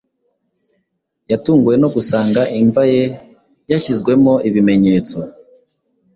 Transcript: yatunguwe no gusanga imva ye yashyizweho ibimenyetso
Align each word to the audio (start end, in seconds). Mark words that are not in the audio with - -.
yatunguwe 1.31 1.75
no 1.81 1.87
gusanga 1.95 2.41
imva 2.59 2.83
ye 2.93 3.03
yashyizweho 3.71 4.31
ibimenyetso 4.47 5.17